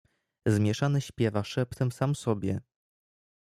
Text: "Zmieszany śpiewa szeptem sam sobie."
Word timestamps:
"Zmieszany 0.47 1.01
śpiewa 1.01 1.43
szeptem 1.43 1.91
sam 1.91 2.15
sobie." 2.15 2.61